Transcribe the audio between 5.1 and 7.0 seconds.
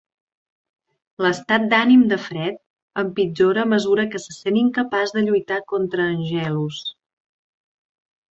de lluitar contra Angelus.